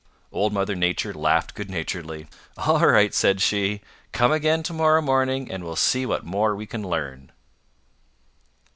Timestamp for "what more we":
6.07-6.65